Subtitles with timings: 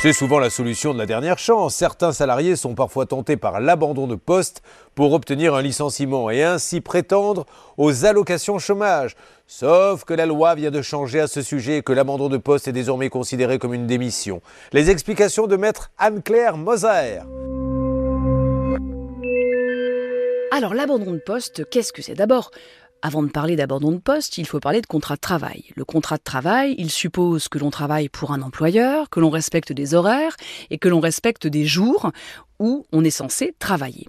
[0.00, 1.74] C'est souvent la solution de la dernière chance.
[1.74, 4.62] Certains salariés sont parfois tentés par l'abandon de poste
[4.94, 7.46] pour obtenir un licenciement et ainsi prétendre
[7.78, 9.16] aux allocations chômage.
[9.48, 12.68] Sauf que la loi vient de changer à ce sujet et que l'abandon de poste
[12.68, 14.40] est désormais considéré comme une démission.
[14.72, 17.18] Les explications de maître Anne-Claire Moser.
[20.52, 22.52] Alors l'abandon de poste, qu'est-ce que c'est D'abord,
[23.02, 25.64] avant de parler d'abandon de poste, il faut parler de contrat de travail.
[25.76, 29.72] Le contrat de travail, il suppose que l'on travaille pour un employeur, que l'on respecte
[29.72, 30.36] des horaires
[30.70, 32.10] et que l'on respecte des jours
[32.58, 34.06] où on est censé travailler.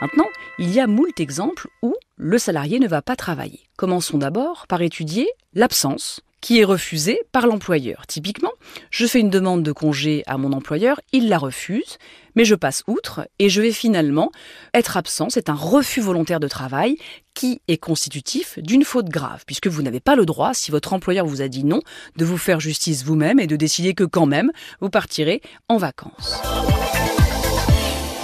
[0.00, 3.68] Maintenant, il y a moult exemples où le salarié ne va pas travailler.
[3.76, 8.06] Commençons d'abord par étudier l'absence qui est refusée par l'employeur.
[8.06, 8.52] Typiquement,
[8.90, 11.98] je fais une demande de congé à mon employeur, il la refuse,
[12.34, 14.30] mais je passe outre et je vais finalement
[14.74, 15.28] être absent.
[15.30, 16.96] C'est un refus volontaire de travail
[17.34, 21.26] qui est constitutif d'une faute grave, puisque vous n'avez pas le droit, si votre employeur
[21.26, 21.80] vous a dit non,
[22.16, 26.40] de vous faire justice vous-même et de décider que quand même, vous partirez en vacances.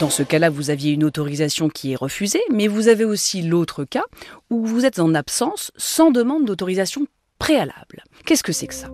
[0.00, 3.84] Dans ce cas-là, vous aviez une autorisation qui est refusée, mais vous avez aussi l'autre
[3.84, 4.04] cas
[4.48, 7.08] où vous êtes en absence sans demande d'autorisation
[7.38, 8.04] préalable.
[8.24, 8.88] Qu'est-ce que c'est que ça?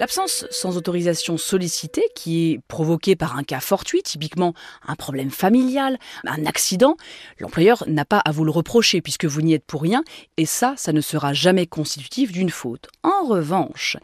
[0.00, 4.52] L'absence sans autorisation sollicitée, qui est provoquée par un cas fortuit, typiquement
[4.86, 6.96] un problème familial, un accident,
[7.38, 10.02] l'employeur n'a pas à vous le reprocher puisque vous n'y êtes pour rien,
[10.36, 12.88] et ça, ça ne sera jamais constitutif d'une faute.
[13.04, 13.96] En revanche,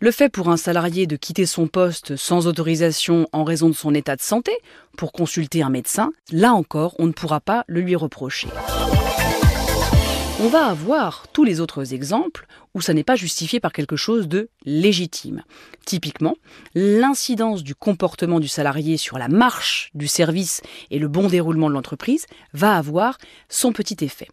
[0.00, 3.94] le fait pour un salarié de quitter son poste sans autorisation en raison de son
[3.94, 4.52] état de santé,
[4.96, 8.48] pour consulter un médecin, là encore, on ne pourra pas le lui reprocher.
[10.40, 14.28] On va avoir tous les autres exemples où ça n'est pas justifié par quelque chose
[14.28, 15.42] de légitime.
[15.84, 16.36] Typiquement,
[16.76, 20.60] l'incidence du comportement du salarié sur la marche du service
[20.92, 23.18] et le bon déroulement de l'entreprise va avoir
[23.48, 24.28] son petit effet.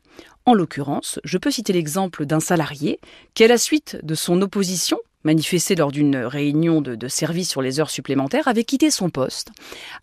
[0.46, 3.00] En l'occurrence, je peux citer l'exemple d'un salarié
[3.34, 7.80] qui, à la suite de son opposition manifesté lors d'une réunion de, service sur les
[7.80, 9.50] heures supplémentaires, avait quitté son poste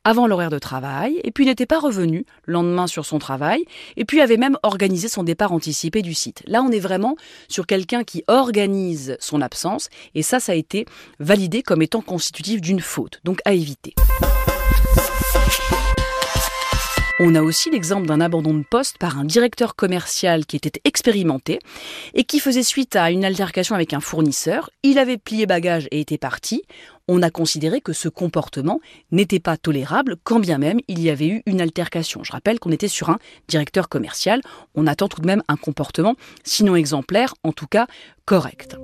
[0.04, 3.64] avant l'horaire de travail, et puis n'était pas revenu le lendemain sur son travail,
[3.96, 6.42] et puis avait même organisé son départ anticipé du site.
[6.46, 7.16] Là, on est vraiment
[7.48, 10.84] sur quelqu'un qui organise son absence, et ça, ça a été
[11.18, 13.94] validé comme étant constitutif d'une faute, donc à éviter.
[17.24, 21.60] On a aussi l'exemple d'un abandon de poste par un directeur commercial qui était expérimenté
[22.14, 24.70] et qui faisait suite à une altercation avec un fournisseur.
[24.82, 26.62] Il avait plié bagage et était parti.
[27.06, 28.80] On a considéré que ce comportement
[29.12, 32.24] n'était pas tolérable quand bien même il y avait eu une altercation.
[32.24, 34.40] Je rappelle qu'on était sur un directeur commercial.
[34.74, 37.86] On attend tout de même un comportement, sinon exemplaire, en tout cas
[38.24, 38.76] correct.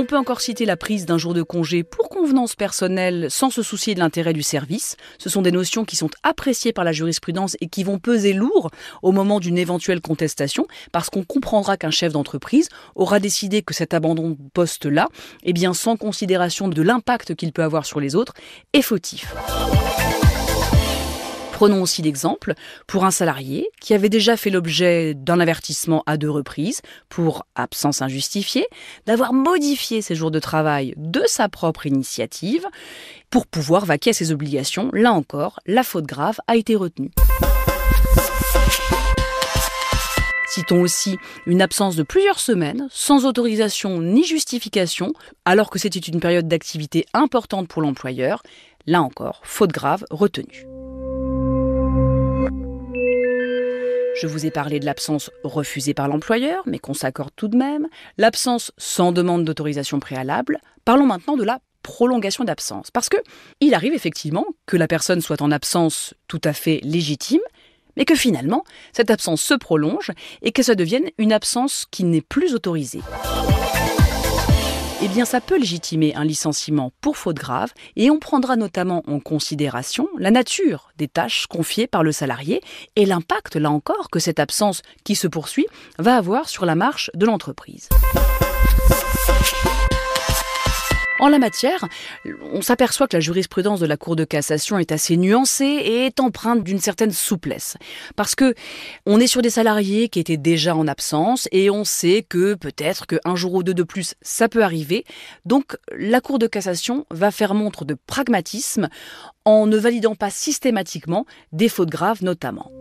[0.00, 3.62] On peut encore citer la prise d'un jour de congé pour convenance personnelle sans se
[3.62, 4.96] soucier de l'intérêt du service.
[5.18, 8.70] Ce sont des notions qui sont appréciées par la jurisprudence et qui vont peser lourd
[9.02, 13.92] au moment d'une éventuelle contestation parce qu'on comprendra qu'un chef d'entreprise aura décidé que cet
[13.92, 15.06] abandon de poste-là,
[15.42, 18.32] eh bien sans considération de l'impact qu'il peut avoir sur les autres,
[18.72, 19.34] est fautif.
[21.60, 22.54] Prenons aussi l'exemple
[22.86, 28.00] pour un salarié qui avait déjà fait l'objet d'un avertissement à deux reprises pour absence
[28.00, 28.66] injustifiée,
[29.04, 32.66] d'avoir modifié ses jours de travail de sa propre initiative
[33.28, 34.88] pour pouvoir vaquer à ses obligations.
[34.94, 37.10] Là encore, la faute grave a été retenue.
[40.48, 45.12] Citons aussi une absence de plusieurs semaines, sans autorisation ni justification,
[45.44, 48.42] alors que c'était une période d'activité importante pour l'employeur.
[48.86, 50.64] Là encore, faute grave retenue.
[54.20, 57.88] Je vous ai parlé de l'absence refusée par l'employeur, mais qu'on s'accorde tout de même,
[58.18, 60.58] l'absence sans demande d'autorisation préalable.
[60.84, 62.90] Parlons maintenant de la prolongation d'absence.
[62.90, 63.16] Parce que
[63.60, 67.40] il arrive effectivement que la personne soit en absence tout à fait légitime,
[67.96, 68.62] mais que finalement,
[68.92, 70.10] cette absence se prolonge
[70.42, 73.00] et que ça devienne une absence qui n'est plus autorisée
[75.02, 79.18] eh bien ça peut légitimer un licenciement pour faute grave et on prendra notamment en
[79.18, 82.60] considération la nature des tâches confiées par le salarié
[82.96, 85.66] et l'impact, là encore, que cette absence qui se poursuit
[85.98, 87.88] va avoir sur la marche de l'entreprise.
[91.20, 91.86] En la matière,
[92.50, 96.18] on s'aperçoit que la jurisprudence de la Cour de cassation est assez nuancée et est
[96.18, 97.76] empreinte d'une certaine souplesse.
[98.16, 98.54] Parce que
[99.04, 103.06] on est sur des salariés qui étaient déjà en absence et on sait que peut-être
[103.06, 105.04] qu'un jour ou deux de plus, ça peut arriver.
[105.44, 108.88] Donc la Cour de cassation va faire montre de pragmatisme
[109.44, 112.72] en ne validant pas systématiquement des fautes graves notamment.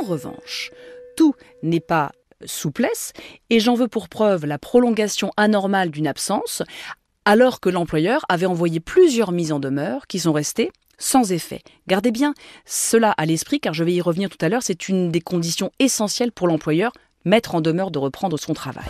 [0.00, 0.72] En revanche,
[1.16, 2.10] tout n'est pas
[2.44, 3.12] souplesse,
[3.50, 6.62] et j'en veux pour preuve la prolongation anormale d'une absence,
[7.24, 11.62] alors que l'employeur avait envoyé plusieurs mises en demeure qui sont restées sans effet.
[11.86, 12.34] Gardez bien
[12.66, 15.70] cela à l'esprit car je vais y revenir tout à l'heure, c'est une des conditions
[15.78, 16.92] essentielles pour l'employeur,
[17.24, 18.86] mettre en demeure de reprendre son travail.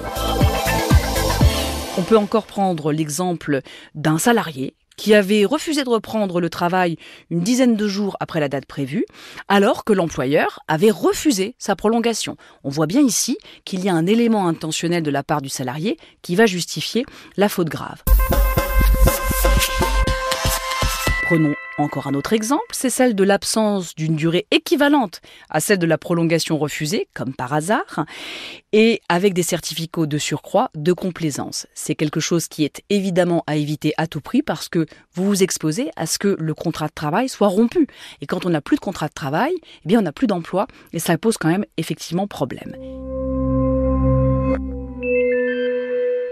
[1.98, 3.60] On peut encore prendre l'exemple
[3.94, 6.98] d'un salarié qui avait refusé de reprendre le travail
[7.30, 9.06] une dizaine de jours après la date prévue,
[9.48, 12.36] alors que l'employeur avait refusé sa prolongation.
[12.64, 15.96] On voit bien ici qu'il y a un élément intentionnel de la part du salarié
[16.20, 17.06] qui va justifier
[17.38, 18.02] la faute grave.
[21.30, 25.86] Prenons encore un autre exemple, c'est celle de l'absence d'une durée équivalente à celle de
[25.86, 28.04] la prolongation refusée, comme par hasard,
[28.72, 31.68] et avec des certificats de surcroît de complaisance.
[31.72, 35.44] C'est quelque chose qui est évidemment à éviter à tout prix parce que vous vous
[35.44, 37.86] exposez à ce que le contrat de travail soit rompu.
[38.20, 39.52] Et quand on n'a plus de contrat de travail,
[39.84, 42.74] eh bien on n'a plus d'emploi et ça pose quand même effectivement problème.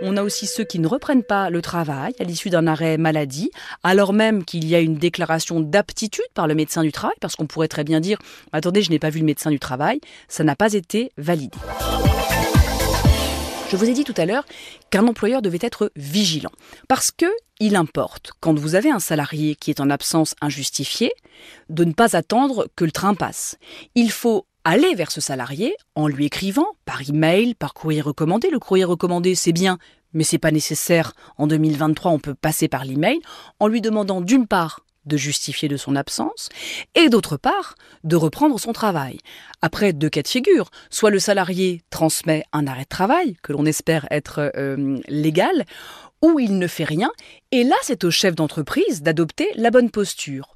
[0.01, 3.51] On a aussi ceux qui ne reprennent pas le travail à l'issue d'un arrêt maladie,
[3.83, 7.47] alors même qu'il y a une déclaration d'aptitude par le médecin du travail, parce qu'on
[7.47, 8.19] pourrait très bien dire
[8.53, 11.59] Attendez, je n'ai pas vu le médecin du travail, ça n'a pas été validé.
[13.71, 14.47] Je vous ai dit tout à l'heure
[14.91, 16.53] qu'un employeur devait être vigilant.
[16.87, 17.27] Parce que
[17.61, 21.13] il importe, quand vous avez un salarié qui est en absence injustifiée,
[21.69, 23.59] de ne pas attendre que le train passe.
[23.95, 28.51] Il faut aller vers ce salarié en lui écrivant par email, par courrier recommandé.
[28.51, 29.79] Le courrier recommandé, c'est bien,
[30.13, 31.13] mais c'est pas nécessaire.
[31.37, 33.21] En 2023, on peut passer par l'email
[33.61, 36.51] en lui demandant d'une part de justifier de son absence
[36.95, 37.75] et d'autre part
[38.05, 39.19] de reprendre son travail.
[39.63, 43.65] Après deux cas de figure, soit le salarié transmet un arrêt de travail que l'on
[43.65, 45.65] espère être euh, légal,
[46.21, 47.11] ou il ne fait rien,
[47.53, 50.53] et là c'est au chef d'entreprise d'adopter la bonne posture.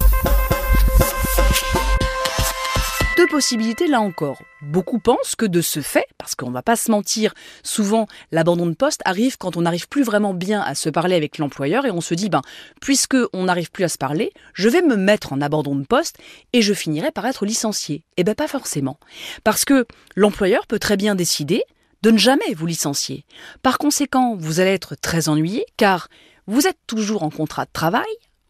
[3.23, 4.43] Deux possibilités là encore.
[4.63, 8.75] Beaucoup pensent que de ce fait, parce qu'on va pas se mentir, souvent l'abandon de
[8.75, 12.01] poste arrive quand on n'arrive plus vraiment bien à se parler avec l'employeur et on
[12.01, 12.43] se dit, ben,
[12.81, 16.19] puisque on n'arrive plus à se parler, je vais me mettre en abandon de poste
[16.53, 18.03] et je finirai par être licencié.
[18.17, 18.99] Eh ben pas forcément.
[19.45, 19.87] Parce que
[20.17, 21.63] l'employeur peut très bien décider
[22.03, 23.25] de ne jamais vous licencier.
[23.63, 26.09] Par conséquent, vous allez être très ennuyé car
[26.49, 28.03] vous êtes toujours en contrat de travail,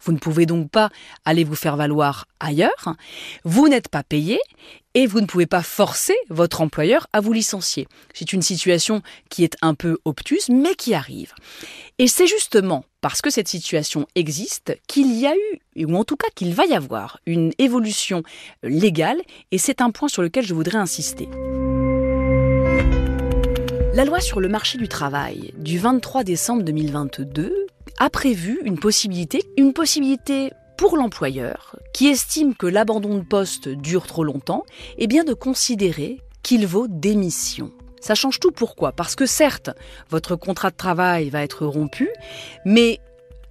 [0.03, 0.91] vous ne pouvez donc pas
[1.25, 2.95] aller vous faire valoir ailleurs.
[3.45, 4.41] Vous n'êtes pas payé
[4.95, 7.89] et vous ne pouvez pas forcer votre employeur à vous licencier.
[8.13, 11.33] C'est une situation qui est un peu obtuse, mais qui arrive.
[11.99, 16.17] Et c'est justement parce que cette situation existe qu'il y a eu, ou en tout
[16.17, 18.23] cas qu'il va y avoir, une évolution
[18.63, 19.21] légale,
[19.51, 21.29] et c'est un point sur lequel je voudrais insister.
[23.95, 27.62] La loi sur le marché du travail du 23 décembre 2022
[27.99, 34.07] a prévu une possibilité, une possibilité pour l'employeur qui estime que l'abandon de poste dure
[34.07, 34.65] trop longtemps,
[34.99, 37.71] eh bien de considérer qu'il vaut démission.
[38.01, 38.93] Ça change tout pourquoi?
[38.93, 39.71] Parce que certes,
[40.11, 42.11] votre contrat de travail va être rompu,
[42.65, 42.99] mais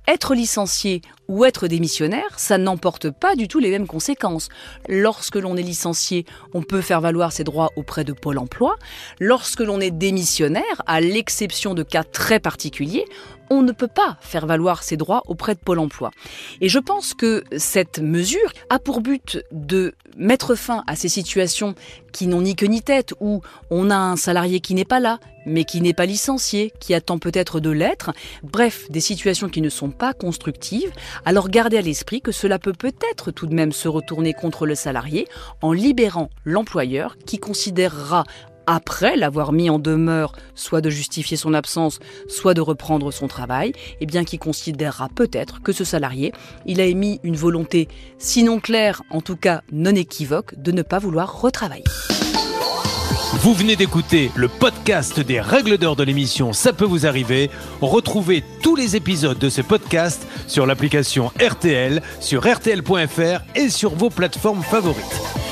[0.08, 4.50] être licencié ou être démissionnaire, ça n'emporte pas du tout les mêmes conséquences.
[4.90, 8.76] Lorsque l'on est licencié, on peut faire valoir ses droits auprès de Pôle Emploi.
[9.20, 13.06] Lorsque l'on est démissionnaire, à l'exception de cas très particuliers,
[13.52, 16.12] on ne peut pas faire valoir ses droits auprès de Pôle Emploi.
[16.62, 21.76] Et je pense que cette mesure a pour but de mettre fin à ces situations
[22.14, 25.20] qui n'ont ni queue ni tête, où on a un salarié qui n'est pas là,
[25.46, 28.12] mais qui n'est pas licencié, qui attend peut-être de l'être,
[28.44, 30.92] bref, des situations qui ne sont pas constructives,
[31.26, 34.76] alors gardez à l'esprit que cela peut peut-être tout de même se retourner contre le
[34.76, 35.28] salarié
[35.62, 38.24] en libérant l'employeur qui considérera
[38.68, 43.74] après l'avoir mis en demeure, soit de justifier son absence, soit de reprendre son travail,
[44.00, 46.32] eh bien qui considérera peut-être que ce salarié,
[46.66, 47.88] il a émis une volonté,
[48.18, 51.84] sinon claire, en tout cas non équivoque, de ne pas vouloir retravailler.
[53.40, 57.50] Vous venez d'écouter le podcast des règles d'or de l'émission Ça peut vous arriver.
[57.80, 58.44] Retrouvez
[58.76, 65.51] les épisodes de ce podcast sur l'application RTL, sur rtl.fr et sur vos plateformes favorites.